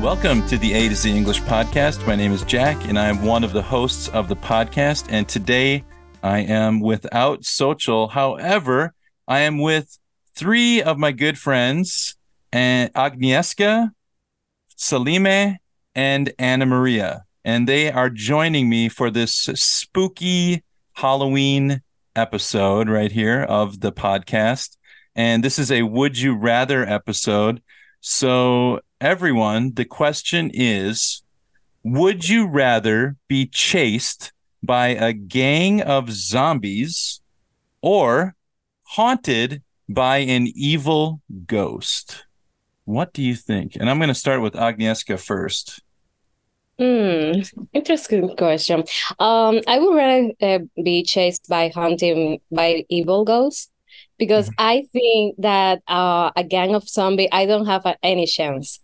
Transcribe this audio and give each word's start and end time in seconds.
Welcome 0.00 0.46
to 0.46 0.56
the 0.56 0.74
A 0.74 0.88
to 0.88 0.94
Z 0.94 1.10
English 1.10 1.42
podcast. 1.42 2.06
My 2.06 2.14
name 2.14 2.30
is 2.30 2.44
Jack, 2.44 2.76
and 2.86 2.96
I 2.96 3.08
am 3.08 3.24
one 3.24 3.42
of 3.42 3.52
the 3.52 3.60
hosts 3.60 4.06
of 4.10 4.28
the 4.28 4.36
podcast. 4.36 5.06
And 5.10 5.28
today 5.28 5.84
I 6.22 6.38
am 6.38 6.78
without 6.78 7.42
Sochel. 7.42 8.08
However, 8.08 8.94
I 9.26 9.40
am 9.40 9.58
with 9.58 9.98
three 10.36 10.80
of 10.80 10.98
my 10.98 11.10
good 11.10 11.36
friends, 11.36 12.16
and 12.52 12.94
Agnieszka, 12.94 13.90
Salimeh, 14.76 15.56
and 15.96 16.32
Ana 16.38 16.66
Maria. 16.66 17.24
And 17.44 17.68
they 17.68 17.90
are 17.90 18.08
joining 18.08 18.68
me 18.68 18.88
for 18.88 19.10
this 19.10 19.48
spooky 19.54 20.62
Halloween 20.92 21.82
episode 22.14 22.88
right 22.88 23.10
here 23.10 23.42
of 23.42 23.80
the 23.80 23.90
podcast. 23.90 24.76
And 25.16 25.42
this 25.42 25.58
is 25.58 25.72
a 25.72 25.82
Would 25.82 26.20
You 26.20 26.36
Rather 26.36 26.88
episode. 26.88 27.60
So, 28.00 28.78
everyone, 29.00 29.74
the 29.74 29.84
question 29.84 30.50
is 30.52 31.22
Would 31.82 32.28
you 32.28 32.46
rather 32.46 33.16
be 33.28 33.46
chased 33.46 34.32
by 34.62 34.88
a 34.88 35.12
gang 35.12 35.80
of 35.80 36.10
zombies 36.10 37.20
or 37.80 38.34
haunted 38.82 39.62
by 39.88 40.18
an 40.18 40.48
evil 40.54 41.20
ghost? 41.46 42.24
What 42.84 43.12
do 43.12 43.22
you 43.22 43.34
think? 43.34 43.76
And 43.76 43.90
I'm 43.90 43.98
going 43.98 44.08
to 44.08 44.14
start 44.14 44.40
with 44.40 44.54
Agnieszka 44.54 45.18
first. 45.18 45.82
Hmm, 46.78 47.40
interesting 47.72 48.36
question. 48.36 48.84
Um, 49.18 49.60
I 49.66 49.78
would 49.78 49.96
rather 49.96 50.30
uh, 50.40 50.58
be 50.82 51.02
chased 51.02 51.48
by 51.48 51.70
hunting 51.74 52.40
by 52.52 52.84
evil 52.88 53.24
ghosts 53.24 53.68
because 54.18 54.50
mm-hmm. 54.50 54.66
I 54.66 54.84
think 54.92 55.36
that 55.38 55.82
uh, 55.86 56.30
a 56.36 56.44
gang 56.44 56.74
of 56.74 56.88
zombie, 56.88 57.30
I 57.32 57.46
don't 57.46 57.66
have 57.66 57.84
any 58.02 58.26
chance. 58.26 58.80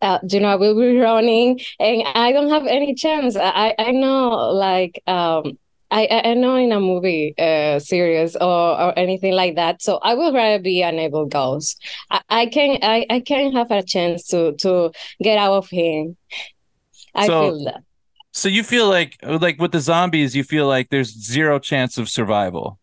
Uh, 0.00 0.18
you 0.28 0.40
know, 0.40 0.48
I 0.48 0.56
will 0.56 0.78
be 0.78 0.98
running, 1.00 1.60
and 1.80 2.02
I 2.14 2.32
don't 2.32 2.50
have 2.50 2.66
any 2.66 2.94
chance. 2.94 3.36
I 3.36 3.74
I 3.78 3.90
know 3.90 4.28
like 4.52 5.02
um. 5.06 5.58
I, 5.90 6.08
I 6.24 6.34
know 6.34 6.56
in 6.56 6.72
a 6.72 6.80
movie 6.80 7.34
uh, 7.38 7.78
series 7.78 8.34
or, 8.34 8.80
or 8.80 8.98
anything 8.98 9.32
like 9.34 9.54
that. 9.54 9.80
So 9.80 9.98
I 10.02 10.14
would 10.14 10.34
rather 10.34 10.60
be 10.60 10.82
an 10.82 10.98
evil 10.98 11.26
ghost. 11.26 11.80
I, 12.10 12.20
I 12.28 12.46
can 12.46 12.78
I, 12.82 13.06
I 13.08 13.20
can 13.20 13.52
have 13.52 13.70
a 13.70 13.80
chance 13.80 14.26
to 14.28 14.54
to 14.56 14.90
get 15.22 15.38
out 15.38 15.52
of 15.52 15.70
him. 15.70 16.16
I 17.14 17.26
so, 17.28 17.42
feel 17.42 17.64
that. 17.66 17.84
So 18.32 18.48
you 18.48 18.64
feel 18.64 18.88
like 18.88 19.18
like 19.22 19.60
with 19.60 19.70
the 19.70 19.78
zombies, 19.78 20.34
you 20.34 20.42
feel 20.42 20.66
like 20.66 20.88
there's 20.88 21.12
zero 21.12 21.60
chance 21.60 21.96
of 21.96 22.08
survival. 22.08 22.80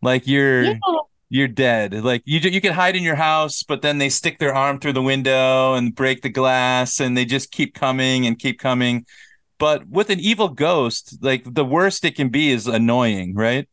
Like 0.00 0.26
you're 0.26 0.62
yeah 0.62 0.78
you're 1.28 1.48
dead. 1.48 2.04
Like 2.04 2.22
you 2.24 2.38
you 2.40 2.60
can 2.60 2.72
hide 2.72 2.96
in 2.96 3.02
your 3.02 3.16
house, 3.16 3.62
but 3.62 3.82
then 3.82 3.98
they 3.98 4.08
stick 4.08 4.38
their 4.38 4.54
arm 4.54 4.78
through 4.78 4.92
the 4.92 5.02
window 5.02 5.74
and 5.74 5.94
break 5.94 6.22
the 6.22 6.28
glass, 6.28 7.00
and 7.00 7.16
they 7.16 7.24
just 7.24 7.50
keep 7.50 7.74
coming 7.74 8.26
and 8.26 8.38
keep 8.38 8.58
coming. 8.58 9.06
But 9.58 9.88
with 9.88 10.10
an 10.10 10.20
evil 10.20 10.48
ghost, 10.48 11.18
like 11.20 11.42
the 11.44 11.64
worst 11.64 12.04
it 12.04 12.16
can 12.16 12.28
be 12.28 12.50
is 12.50 12.66
annoying, 12.66 13.34
right? 13.34 13.68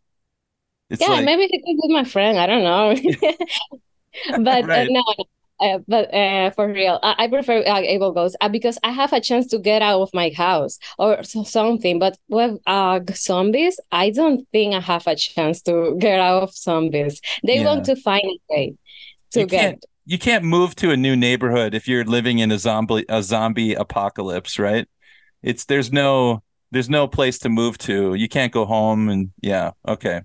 It's 0.89 1.01
yeah, 1.01 1.09
like... 1.09 1.25
maybe 1.25 1.47
could 1.47 1.61
be 1.63 1.93
my 1.93 2.03
friend. 2.03 2.37
I 2.37 2.47
don't 2.47 2.63
know. 2.63 2.95
but 4.43 4.63
uh, 4.63 4.67
right. 4.67 4.87
uh, 4.87 4.91
no, 4.91 5.03
uh, 5.61 5.79
but 5.87 6.13
uh, 6.13 6.49
for 6.51 6.67
real, 6.67 6.99
I, 7.03 7.15
I 7.19 7.27
prefer 7.27 7.63
uh, 7.65 7.79
able 7.79 8.11
ghosts 8.11 8.35
uh, 8.41 8.49
because 8.49 8.79
I 8.83 8.91
have 8.91 9.13
a 9.13 9.21
chance 9.21 9.47
to 9.47 9.59
get 9.59 9.81
out 9.81 10.01
of 10.01 10.09
my 10.13 10.31
house 10.35 10.79
or 10.97 11.23
so, 11.23 11.43
something. 11.43 11.99
But 11.99 12.17
with 12.27 12.59
uh, 12.65 13.01
zombies, 13.13 13.79
I 13.91 14.09
don't 14.09 14.47
think 14.51 14.73
I 14.73 14.79
have 14.79 15.05
a 15.05 15.15
chance 15.15 15.61
to 15.63 15.95
get 15.99 16.19
out 16.19 16.43
of 16.43 16.55
zombies. 16.55 17.21
They 17.45 17.59
yeah. 17.59 17.65
want 17.65 17.85
to 17.85 17.95
find 17.95 18.23
a 18.23 18.39
way 18.49 18.75
to 19.31 19.41
you 19.41 19.45
get. 19.45 19.83
You 20.05 20.17
can't 20.17 20.43
move 20.43 20.75
to 20.77 20.91
a 20.91 20.97
new 20.97 21.15
neighborhood 21.15 21.75
if 21.75 21.87
you're 21.87 22.05
living 22.05 22.39
in 22.39 22.51
a 22.51 22.57
zombie 22.57 23.05
a 23.07 23.21
zombie 23.21 23.75
apocalypse, 23.75 24.57
right? 24.57 24.87
It's 25.43 25.65
there's 25.65 25.91
no 25.91 26.41
there's 26.71 26.89
no 26.89 27.07
place 27.07 27.37
to 27.39 27.49
move 27.49 27.77
to. 27.79 28.15
You 28.15 28.27
can't 28.27 28.51
go 28.51 28.65
home, 28.65 29.09
and 29.09 29.31
yeah, 29.41 29.71
okay. 29.87 30.21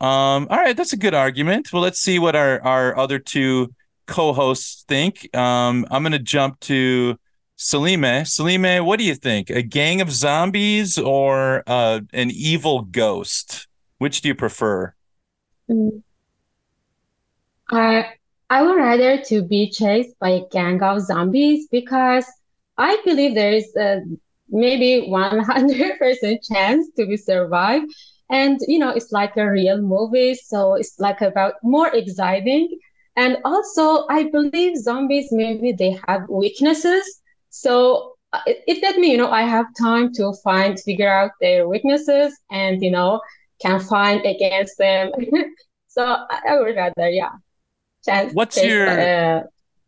Um, 0.00 0.46
all 0.50 0.58
right, 0.58 0.76
that's 0.76 0.92
a 0.92 0.96
good 0.96 1.14
argument. 1.14 1.72
Well, 1.72 1.82
let's 1.82 2.00
see 2.00 2.18
what 2.18 2.34
our 2.34 2.62
our 2.62 2.96
other 2.96 3.18
two 3.18 3.74
co-hosts 4.06 4.84
think. 4.88 5.34
Um, 5.36 5.86
I'm 5.90 6.02
going 6.02 6.12
to 6.12 6.18
jump 6.18 6.60
to 6.60 7.18
Salimeh. 7.58 8.22
Salimeh, 8.22 8.84
what 8.84 8.98
do 8.98 9.04
you 9.04 9.14
think? 9.14 9.50
A 9.50 9.62
gang 9.62 10.00
of 10.00 10.10
zombies 10.10 10.98
or 10.98 11.62
uh, 11.66 12.00
an 12.12 12.30
evil 12.30 12.82
ghost? 12.82 13.66
Which 13.98 14.20
do 14.20 14.28
you 14.28 14.34
prefer? 14.34 14.94
Mm. 15.70 16.02
I 17.70 18.12
I 18.48 18.62
would 18.62 18.76
rather 18.76 19.20
to 19.22 19.42
be 19.42 19.70
chased 19.70 20.18
by 20.20 20.30
a 20.30 20.48
gang 20.52 20.82
of 20.82 21.00
zombies 21.00 21.66
because 21.70 22.26
I 22.78 22.98
believe 23.04 23.34
there 23.34 23.52
is 23.52 23.74
a 23.76 24.02
maybe 24.48 25.08
100% 25.08 26.38
chance 26.52 26.86
to 26.96 27.06
be 27.06 27.16
survived. 27.16 27.92
And, 28.30 28.60
you 28.68 28.78
know, 28.78 28.90
it's 28.90 29.10
like 29.10 29.36
a 29.36 29.50
real 29.50 29.80
movie. 29.80 30.34
So 30.34 30.74
it's 30.74 30.98
like 31.00 31.20
about 31.22 31.54
more 31.62 31.88
exciting 31.88 32.78
and 33.16 33.38
also, 33.44 34.06
I 34.08 34.24
believe 34.30 34.76
zombies 34.76 35.28
maybe 35.32 35.72
they 35.72 35.98
have 36.06 36.28
weaknesses. 36.28 37.22
So 37.48 38.14
uh, 38.34 38.40
if 38.46 38.82
that 38.82 38.96
means 38.98 39.12
you 39.12 39.18
know 39.18 39.30
I 39.30 39.42
have 39.42 39.66
time 39.80 40.12
to 40.14 40.34
find 40.44 40.78
figure 40.78 41.10
out 41.10 41.30
their 41.40 41.66
weaknesses 41.66 42.38
and 42.50 42.82
you 42.82 42.90
know 42.90 43.20
can 43.62 43.80
find 43.80 44.24
against 44.26 44.76
them. 44.76 45.12
so 45.88 46.02
I 46.04 46.58
would 46.58 46.76
rather 46.76 47.08
yeah. 47.08 47.30
Chance 48.04 48.34
what's 48.34 48.62
your 48.62 48.86
uh, 48.86 49.42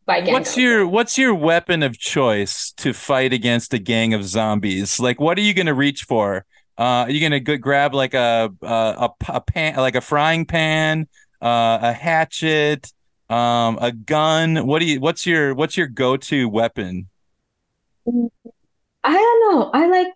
what's 0.07 0.57
your 0.57 0.87
what's 0.87 1.19
your 1.19 1.35
weapon 1.35 1.83
of 1.83 1.99
choice 1.99 2.73
to 2.79 2.95
fight 2.95 3.35
against 3.35 3.75
a 3.75 3.79
gang 3.79 4.15
of 4.15 4.25
zombies? 4.25 4.99
Like, 4.99 5.21
what 5.21 5.37
are 5.37 5.43
you 5.43 5.53
going 5.53 5.67
to 5.67 5.75
reach 5.75 6.05
for? 6.05 6.47
Uh, 6.79 7.05
are 7.05 7.11
you 7.11 7.21
going 7.21 7.45
to 7.45 7.59
grab 7.59 7.95
like 7.95 8.15
a, 8.15 8.51
a 8.63 8.67
a, 8.67 9.11
a 9.29 9.41
pan 9.43 9.77
like 9.77 9.97
a 9.97 10.01
frying 10.01 10.47
pan, 10.47 11.09
uh, 11.43 11.79
a 11.83 11.93
hatchet? 11.93 12.91
Um, 13.31 13.79
a 13.81 13.93
gun. 13.93 14.67
What 14.67 14.79
do 14.79 14.87
you? 14.87 15.01
What's 15.01 15.27
your 15.27 15.55
What's 15.55 15.77
your 15.77 15.87
go 15.87 16.17
to 16.17 16.49
weapon? 16.49 17.09
I 18.07 19.13
don't 19.13 19.55
know. 19.55 19.71
I 19.73 19.87
like 19.87 20.09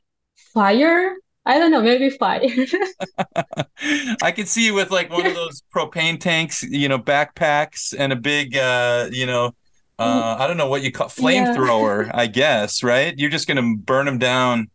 fire. 0.55 1.17
I 1.45 1.59
don't 1.59 1.71
know. 1.71 1.83
Maybe 1.83 2.09
fire. 2.11 2.41
I 4.23 4.33
can 4.33 4.47
see 4.47 4.67
you 4.67 4.75
with 4.75 4.91
like 4.91 5.11
one 5.11 5.27
of 5.27 5.35
those 5.35 5.63
propane 5.75 6.21
tanks, 6.21 6.63
you 6.63 6.89
know, 6.89 6.99
backpacks 6.99 7.95
and 7.99 8.13
a 8.13 8.17
big, 8.17 8.57
uh, 8.57 9.09
you 9.11 9.27
know, 9.27 9.53
uh, 9.99 10.37
I 10.39 10.47
don't 10.47 10.57
know 10.57 10.69
what 10.69 10.83
you 10.83 10.91
call 10.91 11.09
flamethrower. 11.09 12.07
Yeah. 12.07 12.13
I 12.15 12.27
guess 12.27 12.83
right. 12.83 13.17
You're 13.19 13.31
just 13.31 13.47
gonna 13.47 13.77
burn 13.77 14.07
them 14.07 14.19
down. 14.19 14.71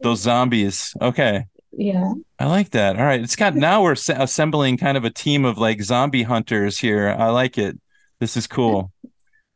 Those 0.00 0.20
zombies. 0.20 0.94
Okay. 1.00 1.44
Yeah. 1.72 2.14
I 2.38 2.46
like 2.46 2.70
that. 2.70 2.98
All 2.98 3.04
right. 3.04 3.20
It's 3.20 3.36
got 3.36 3.54
now 3.54 3.82
we're 3.82 3.92
assembling 3.92 4.76
kind 4.76 4.96
of 4.96 5.04
a 5.04 5.10
team 5.10 5.44
of 5.44 5.58
like 5.58 5.82
zombie 5.82 6.24
hunters 6.24 6.78
here. 6.78 7.14
I 7.16 7.30
like 7.30 7.56
it. 7.56 7.78
This 8.22 8.36
is 8.36 8.46
cool. 8.46 8.92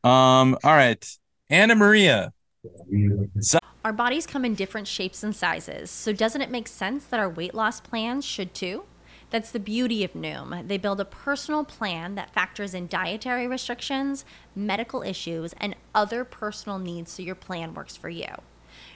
Um 0.02 0.58
all 0.64 0.74
right. 0.74 1.08
Ana 1.50 1.76
Maria. 1.76 2.32
Our 3.84 3.92
bodies 3.92 4.26
come 4.26 4.44
in 4.44 4.56
different 4.56 4.88
shapes 4.88 5.22
and 5.22 5.36
sizes. 5.36 5.88
So 5.88 6.12
doesn't 6.12 6.42
it 6.42 6.50
make 6.50 6.66
sense 6.66 7.04
that 7.04 7.20
our 7.20 7.28
weight 7.28 7.54
loss 7.54 7.80
plans 7.80 8.24
should 8.24 8.54
too? 8.54 8.82
That's 9.30 9.52
the 9.52 9.60
beauty 9.60 10.02
of 10.02 10.14
Noom. 10.14 10.66
They 10.66 10.78
build 10.78 11.00
a 11.00 11.04
personal 11.04 11.62
plan 11.62 12.16
that 12.16 12.34
factors 12.34 12.74
in 12.74 12.88
dietary 12.88 13.46
restrictions, 13.46 14.24
medical 14.56 15.02
issues, 15.02 15.54
and 15.58 15.76
other 15.94 16.24
personal 16.24 16.80
needs 16.80 17.12
so 17.12 17.22
your 17.22 17.36
plan 17.36 17.72
works 17.72 17.96
for 17.96 18.08
you. 18.08 18.34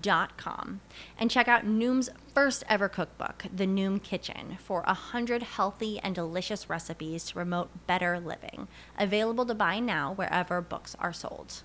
Dot 0.00 0.38
com 0.38 0.80
and 1.18 1.30
check 1.30 1.48
out 1.48 1.66
Noom's 1.66 2.08
first 2.34 2.64
ever 2.68 2.88
cookbook, 2.88 3.44
The 3.54 3.66
Noom 3.66 4.02
Kitchen, 4.02 4.56
for 4.58 4.82
a 4.86 4.94
hundred 4.94 5.42
healthy 5.42 5.98
and 5.98 6.14
delicious 6.14 6.70
recipes 6.70 7.24
to 7.26 7.34
promote 7.34 7.86
better 7.86 8.18
living. 8.18 8.68
Available 8.98 9.44
to 9.44 9.54
buy 9.54 9.80
now 9.80 10.14
wherever 10.14 10.62
books 10.62 10.96
are 10.98 11.12
sold. 11.12 11.62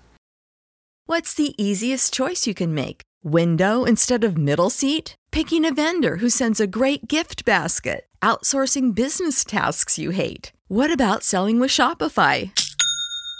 What's 1.06 1.32
the 1.32 1.54
easiest 1.56 2.12
choice 2.12 2.46
you 2.46 2.52
can 2.52 2.74
make? 2.74 3.00
Window 3.24 3.84
instead 3.84 4.24
of 4.24 4.36
middle 4.36 4.68
seat? 4.68 5.14
Picking 5.30 5.64
a 5.64 5.72
vendor 5.72 6.16
who 6.16 6.28
sends 6.28 6.60
a 6.60 6.66
great 6.66 7.08
gift 7.08 7.46
basket? 7.46 8.06
Outsourcing 8.20 8.94
business 8.94 9.42
tasks 9.42 9.98
you 9.98 10.10
hate? 10.10 10.52
What 10.66 10.90
about 10.90 11.22
selling 11.22 11.60
with 11.60 11.70
Shopify? 11.70 12.50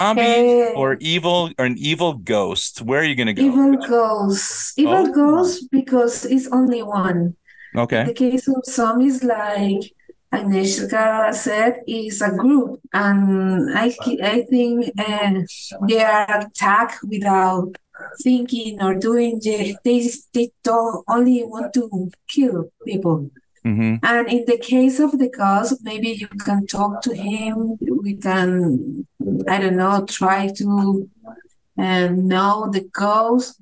Zombie 0.00 0.22
Hey. 0.22 0.72
or 0.74 0.96
evil 1.00 1.50
or 1.58 1.64
an 1.66 1.76
evil 1.78 2.14
ghost? 2.14 2.80
Where 2.82 3.00
are 3.00 3.04
you 3.04 3.14
gonna 3.14 3.34
go? 3.34 3.42
Evil 3.42 3.76
ghosts. 3.76 4.72
Evil 4.76 5.06
Oh. 5.08 5.12
ghosts 5.12 5.66
because 5.68 6.24
it's 6.24 6.48
only 6.48 6.82
one. 6.82 7.34
Okay. 7.76 8.04
The 8.04 8.14
case 8.14 8.48
of 8.48 8.64
zombies, 8.64 9.22
like 9.22 9.92
Agnieszka 10.32 11.34
said, 11.34 11.82
is 11.86 12.22
a 12.22 12.30
group, 12.30 12.80
and 12.92 13.76
I 13.76 13.92
I 14.22 14.42
think 14.48 14.90
uh, 14.98 15.32
they 15.88 16.02
are 16.02 16.40
attacked 16.46 16.98
without 17.04 17.76
thinking 18.22 18.80
or 18.82 18.94
doing. 18.94 19.40
They 19.44 19.76
they, 19.84 20.08
they 20.34 20.50
don't 20.64 21.04
only 21.08 21.44
want 21.44 21.74
to 21.74 22.10
kill 22.28 22.70
people. 22.86 23.30
Mm-hmm. 23.64 23.96
And 24.02 24.28
in 24.28 24.44
the 24.46 24.58
case 24.58 25.00
of 25.00 25.18
the 25.18 25.28
ghost, 25.28 25.80
maybe 25.82 26.10
you 26.10 26.28
can 26.28 26.66
talk 26.66 27.02
to 27.02 27.14
him. 27.14 27.78
We 27.80 28.14
can, 28.14 29.06
I 29.48 29.60
don't 29.60 29.76
know, 29.76 30.04
try 30.06 30.48
to 30.48 31.08
um, 31.76 32.28
know 32.28 32.70
the 32.72 32.88
ghost. 32.92 33.60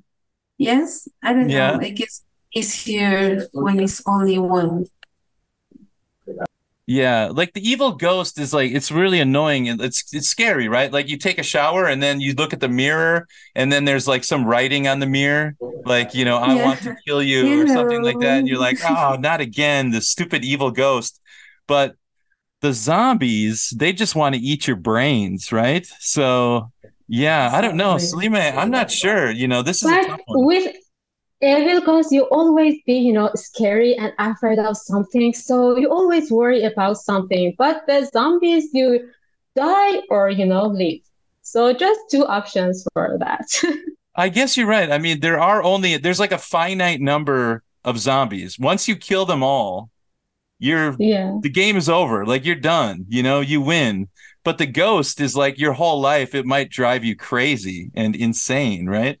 Yes, 0.57 1.07
I 1.23 1.33
don't 1.33 1.49
Yeah. 1.49 1.71
know. 1.71 1.79
I 1.81 1.89
guess 1.89 2.23
easier 2.53 3.47
when 3.51 3.79
it's 3.79 4.01
only 4.05 4.39
one. 4.39 4.85
Yeah, 6.91 7.29
like 7.31 7.53
the 7.53 7.61
evil 7.69 7.91
ghost 7.91 8.39
is 8.39 8.51
like 8.51 8.71
it's 8.71 8.91
really 8.91 9.19
annoying 9.19 9.69
and 9.69 9.79
it's 9.79 10.11
it's 10.11 10.27
scary, 10.27 10.67
right? 10.67 10.91
Like 10.91 11.07
you 11.07 11.17
take 11.17 11.37
a 11.37 11.43
shower 11.43 11.85
and 11.85 12.01
then 12.01 12.19
you 12.19 12.33
look 12.33 12.51
at 12.51 12.61
the 12.61 12.67
mirror 12.67 13.27
and 13.53 13.71
then 13.71 13.85
there's 13.85 14.07
like 14.07 14.23
some 14.23 14.43
writing 14.43 14.87
on 14.87 14.99
the 14.99 15.05
mirror, 15.05 15.55
like 15.85 16.15
you 16.15 16.25
know, 16.25 16.37
I 16.37 16.55
want 16.55 16.81
to 16.81 16.95
kill 17.05 17.21
you 17.21 17.61
or 17.61 17.67
something 17.67 18.01
like 18.01 18.17
that, 18.21 18.39
and 18.39 18.47
you're 18.47 18.57
like, 18.57 18.79
oh, 18.89 19.17
not 19.19 19.39
again, 19.39 19.91
the 19.91 20.01
stupid 20.01 20.43
evil 20.43 20.71
ghost. 20.71 21.21
But 21.67 21.95
the 22.61 22.73
zombies, 22.73 23.71
they 23.77 23.93
just 23.93 24.15
want 24.15 24.35
to 24.35 24.41
eat 24.41 24.67
your 24.67 24.77
brains, 24.77 25.51
right? 25.51 25.85
So 25.99 26.71
yeah, 27.07 27.51
I 27.53 27.61
don't 27.61 27.77
know. 27.77 27.97
Salimeh, 27.97 28.57
I'm 28.57 28.71
not 28.71 28.89
sure. 28.89 29.29
You 29.29 29.47
know, 29.47 29.61
this 29.61 29.83
is 29.83 29.91
a 29.91 29.95
But 29.95 30.07
tough 30.07 30.21
one. 30.25 30.45
with 30.47 30.75
evil 31.41 31.79
because 31.79 32.11
you 32.11 32.23
always 32.23 32.75
be, 32.85 32.93
you 32.95 33.13
know, 33.13 33.31
scary 33.35 33.95
and 33.95 34.13
afraid 34.19 34.59
of 34.59 34.77
something. 34.77 35.33
So 35.33 35.77
you 35.77 35.89
always 35.89 36.31
worry 36.31 36.63
about 36.63 36.97
something. 36.97 37.55
But 37.57 37.85
the 37.87 38.09
zombies, 38.11 38.69
you 38.73 39.09
die 39.55 40.01
or, 40.09 40.29
you 40.29 40.45
know, 40.45 40.65
live. 40.65 40.99
So 41.41 41.73
just 41.73 41.99
two 42.11 42.25
options 42.25 42.85
for 42.93 43.17
that. 43.19 43.47
I 44.15 44.29
guess 44.29 44.57
you're 44.57 44.67
right. 44.67 44.91
I 44.91 44.97
mean, 44.97 45.21
there 45.21 45.39
are 45.39 45.63
only 45.63 45.97
there's 45.97 46.19
like 46.19 46.33
a 46.33 46.37
finite 46.37 46.99
number 46.99 47.63
of 47.85 47.97
zombies. 47.97 48.59
Once 48.59 48.87
you 48.87 48.95
kill 48.95 49.25
them 49.25 49.41
all, 49.43 49.89
you're 50.59 50.95
Yeah. 50.99 51.37
the 51.41 51.49
game 51.49 51.77
is 51.77 51.87
over. 51.89 52.25
Like 52.25 52.45
you're 52.45 52.55
done. 52.55 53.05
You 53.07 53.23
know, 53.23 53.39
you 53.39 53.61
win. 53.61 54.09
But 54.43 54.57
the 54.57 54.65
ghost 54.65 55.21
is 55.21 55.35
like 55.35 55.57
your 55.57 55.73
whole 55.73 56.01
life. 56.01 56.35
It 56.35 56.45
might 56.45 56.69
drive 56.69 57.03
you 57.05 57.15
crazy 57.15 57.91
and 57.95 58.15
insane, 58.15 58.87
right? 58.87 59.19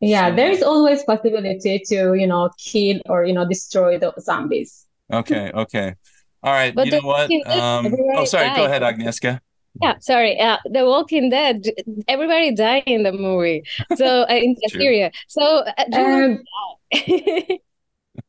Yeah, 0.00 0.28
So- 0.30 0.36
there 0.36 0.50
is 0.50 0.62
always 0.62 1.02
possibility 1.04 1.78
to, 1.88 2.14
you 2.14 2.26
know, 2.26 2.50
kill 2.58 3.00
or, 3.08 3.24
you 3.24 3.32
know, 3.32 3.46
destroy 3.48 3.98
the 3.98 4.12
zombies. 4.20 4.86
Okay, 5.12 5.50
okay. 5.54 5.94
All 6.42 6.52
right. 6.52 6.74
But 6.74 6.86
you 6.86 6.92
know 6.92 7.00
the 7.00 7.06
what? 7.06 7.20
Walking 7.22 7.42
Dead, 7.44 7.58
Um, 7.58 7.86
oh, 7.86 7.88
everybody 7.92 8.26
sorry. 8.26 8.56
Go 8.56 8.64
ahead, 8.66 8.82
Agnieszka. 8.82 9.40
Yeah, 9.82 9.94
sorry. 10.00 10.38
Uh, 10.40 10.56
The 10.64 10.84
Walking 10.84 11.28
Dead, 11.30 11.64
everybody 12.08 12.54
died 12.54 12.84
in 12.86 13.02
the 13.02 13.12
movie. 13.12 13.62
So 13.96 14.22
uh, 14.30 14.34
in 14.34 14.56
the 14.60 14.68
series. 14.68 15.10
So 15.28 15.42
uh, 15.64 15.84
Um, 15.92 16.42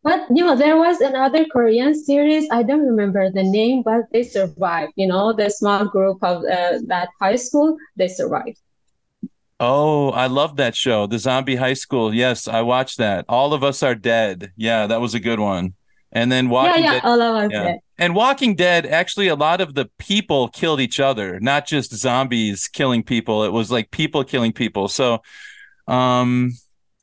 But 0.04 0.28
you 0.30 0.44
know, 0.44 0.56
there 0.56 0.78
was 0.78 1.00
another 1.00 1.46
Korean 1.46 1.96
series. 1.96 2.48
I 2.52 2.64
don't 2.64 2.86
remember 2.86 3.30
the 3.32 3.44
name, 3.44 3.84
but 3.84 4.04
they 4.12 4.24
survived. 4.24 4.94
You 4.96 5.08
know, 5.08 5.32
the 5.34 5.50
small 5.50 5.86
group 5.86 6.24
of 6.24 6.44
uh, 6.44 6.80
that 6.88 7.10
high 7.20 7.36
school, 7.38 7.78
they 7.96 8.08
survived. 8.08 8.60
Oh, 9.60 10.12
I 10.12 10.28
love 10.28 10.58
that 10.58 10.76
show, 10.76 11.08
The 11.08 11.18
Zombie 11.18 11.56
High 11.56 11.74
School. 11.74 12.14
Yes, 12.14 12.48
I 12.48 12.62
watched 12.62 13.00
that. 13.00 13.26
All 13.28 13.54
of 13.54 13.64
Us 13.64 13.82
Are 13.82 13.96
Dead. 13.96 14.52
Yeah, 14.56 14.86
that 14.88 15.02
was 15.02 15.16
a 15.16 15.20
good 15.20 15.40
one. 15.40 15.74
And 16.12 16.32
then 16.32 16.46
Yeah, 16.46 16.52
Walking 16.52 16.84
yeah, 16.84 16.92
Dead. 16.94 17.02
all 17.04 17.22
of 17.22 17.36
us 17.36 17.52
Yeah. 17.52 17.64
did. 17.64 17.80
And 17.98 18.14
Walking 18.14 18.56
Dead, 18.56 18.86
actually, 18.86 19.28
a 19.30 19.36
lot 19.36 19.60
of 19.60 19.74
the 19.74 19.90
people 19.98 20.50
killed 20.50 20.80
each 20.80 21.00
other, 21.00 21.40
not 21.40 21.66
just 21.66 21.92
zombies 21.96 22.68
killing 22.68 23.02
people. 23.02 23.44
It 23.44 23.52
was 23.52 23.72
like 23.72 23.90
people 23.90 24.24
killing 24.24 24.54
people. 24.54 24.88
So, 24.88 25.24
um, 25.88 26.52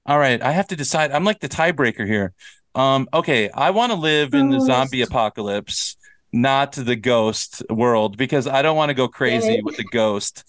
all 0.06 0.18
right, 0.18 0.40
I 0.40 0.52
have 0.52 0.68
to 0.68 0.76
decide. 0.76 1.10
I'm 1.10 1.24
like 1.24 1.40
the 1.40 1.48
tiebreaker 1.48 2.06
here. 2.06 2.34
Um, 2.76 3.08
okay, 3.12 3.50
I 3.50 3.70
want 3.70 3.90
to 3.92 3.98
live 3.98 4.34
in 4.34 4.50
the 4.50 4.60
zombie 4.60 5.02
apocalypse, 5.02 5.96
not 6.32 6.72
the 6.72 6.96
ghost 6.96 7.62
world, 7.68 8.16
because 8.16 8.46
I 8.46 8.62
don't 8.62 8.76
want 8.76 8.90
to 8.90 8.94
go 8.94 9.08
crazy 9.08 9.60
with 9.62 9.76
the 9.76 9.84
ghost. 9.84 10.44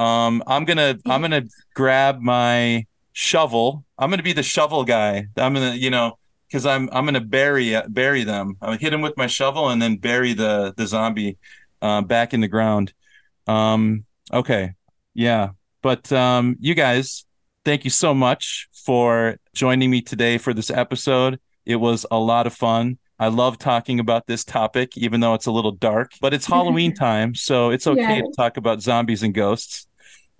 Um, 0.00 0.42
I'm 0.46 0.64
gonna 0.64 0.98
I'm 1.06 1.20
gonna 1.20 1.44
grab 1.74 2.20
my 2.20 2.86
shovel. 3.12 3.84
I'm 3.98 4.08
gonna 4.10 4.22
be 4.22 4.32
the 4.32 4.42
shovel 4.42 4.84
guy. 4.84 5.26
I'm 5.36 5.52
gonna, 5.54 5.74
you 5.74 5.90
know, 5.90 6.18
because 6.48 6.64
I'm 6.64 6.88
I'm 6.92 7.04
gonna 7.04 7.20
bury 7.20 7.76
bury 7.88 8.24
them. 8.24 8.56
I'm 8.62 8.68
gonna 8.70 8.80
hit 8.80 8.90
them 8.90 9.02
with 9.02 9.16
my 9.16 9.26
shovel 9.26 9.68
and 9.68 9.80
then 9.82 9.96
bury 9.96 10.32
the 10.32 10.72
the 10.76 10.86
zombie 10.86 11.36
uh, 11.82 12.00
back 12.00 12.32
in 12.32 12.40
the 12.40 12.48
ground. 12.48 12.92
Um, 13.46 14.04
okay, 14.32 14.72
yeah. 15.12 15.50
But 15.82 16.10
um, 16.12 16.56
you 16.60 16.74
guys, 16.74 17.24
thank 17.64 17.84
you 17.84 17.90
so 17.90 18.14
much 18.14 18.68
for 18.72 19.36
joining 19.54 19.90
me 19.90 20.00
today 20.02 20.38
for 20.38 20.54
this 20.54 20.70
episode. 20.70 21.40
It 21.66 21.76
was 21.76 22.06
a 22.10 22.18
lot 22.18 22.46
of 22.46 22.54
fun. 22.54 22.98
I 23.18 23.28
love 23.28 23.58
talking 23.58 24.00
about 24.00 24.26
this 24.26 24.44
topic, 24.44 24.96
even 24.96 25.20
though 25.20 25.34
it's 25.34 25.44
a 25.46 25.52
little 25.52 25.72
dark. 25.72 26.12
But 26.22 26.32
it's 26.32 26.46
Halloween 26.54 26.94
time, 26.94 27.34
so 27.34 27.68
it's 27.70 27.86
okay 27.86 28.00
Yeah. 28.16 28.22
to 28.22 28.32
talk 28.34 28.56
about 28.56 28.80
zombies 28.80 29.22
and 29.22 29.34
ghosts. 29.34 29.86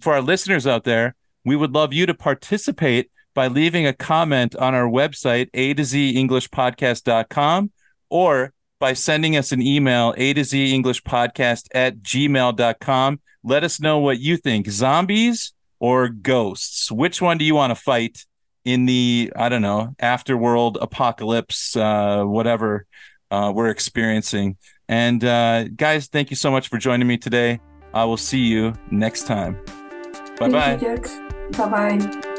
For 0.00 0.14
our 0.14 0.22
listeners 0.22 0.66
out 0.66 0.84
there, 0.84 1.14
we 1.44 1.56
would 1.56 1.72
love 1.72 1.92
you 1.92 2.06
to 2.06 2.14
participate 2.14 3.10
by 3.34 3.48
leaving 3.48 3.86
a 3.86 3.92
comment 3.92 4.56
on 4.56 4.74
our 4.74 4.88
website, 4.88 5.48
a 5.54 5.74
to 5.74 5.84
z 5.84 6.14
englishpodcast.com, 6.14 7.70
or 8.08 8.52
by 8.78 8.92
sending 8.92 9.36
us 9.36 9.52
an 9.52 9.62
email, 9.62 10.14
a 10.16 10.32
to 10.32 10.44
z 10.44 10.74
english 10.74 11.02
podcast 11.02 11.68
at 11.74 12.02
gmail.com. 12.02 13.20
Let 13.42 13.64
us 13.64 13.80
know 13.80 13.98
what 13.98 14.18
you 14.18 14.36
think 14.36 14.68
zombies 14.68 15.52
or 15.78 16.08
ghosts. 16.08 16.90
Which 16.90 17.22
one 17.22 17.38
do 17.38 17.44
you 17.44 17.54
want 17.54 17.70
to 17.70 17.74
fight 17.74 18.24
in 18.64 18.86
the, 18.86 19.32
I 19.36 19.48
don't 19.48 19.62
know, 19.62 19.94
afterworld 20.00 20.76
apocalypse, 20.80 21.76
uh, 21.76 22.24
whatever 22.24 22.86
uh, 23.30 23.52
we're 23.54 23.70
experiencing? 23.70 24.56
And 24.88 25.24
uh, 25.24 25.68
guys, 25.68 26.08
thank 26.08 26.30
you 26.30 26.36
so 26.36 26.50
much 26.50 26.68
for 26.68 26.76
joining 26.76 27.06
me 27.06 27.16
today. 27.16 27.60
I 27.94 28.04
will 28.04 28.16
see 28.16 28.40
you 28.40 28.74
next 28.90 29.26
time. 29.26 29.79
Bye 30.40 30.48
bye. 30.48 30.76
Bye 31.52 31.68
bye. 31.68 32.29